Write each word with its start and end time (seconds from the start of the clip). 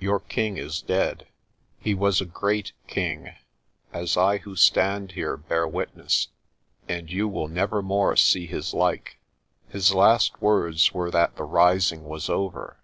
Your 0.00 0.18
king 0.18 0.56
is 0.56 0.82
dead. 0.82 1.28
He 1.78 1.94
was 1.94 2.20
a 2.20 2.24
great 2.24 2.72
king, 2.88 3.36
as 3.92 4.16
I 4.16 4.38
who 4.38 4.56
stand 4.56 5.12
here 5.12 5.36
bear 5.36 5.68
wit 5.68 5.96
ness, 5.96 6.26
and 6.88 7.08
you 7.08 7.28
will 7.28 7.46
never 7.46 7.80
more 7.80 8.16
see 8.16 8.48
his 8.48 8.74
like. 8.74 9.20
His 9.68 9.94
last 9.94 10.42
words 10.42 10.92
were 10.92 11.12
that 11.12 11.36
the 11.36 11.44
rising 11.44 12.02
was 12.06 12.28
over. 12.28 12.78